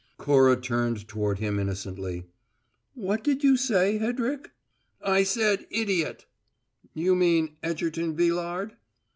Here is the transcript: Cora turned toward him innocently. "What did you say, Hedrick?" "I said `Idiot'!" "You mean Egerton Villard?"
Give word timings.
Cora 0.17 0.59
turned 0.59 1.07
toward 1.07 1.37
him 1.37 1.59
innocently. 1.59 2.25
"What 2.95 3.23
did 3.23 3.43
you 3.43 3.55
say, 3.55 3.99
Hedrick?" 3.99 4.49
"I 4.99 5.21
said 5.21 5.67
`Idiot'!" 5.69 6.25
"You 6.95 7.13
mean 7.15 7.57
Egerton 7.61 8.15
Villard?" 8.15 8.77